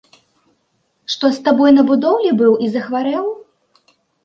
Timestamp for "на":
1.77-1.83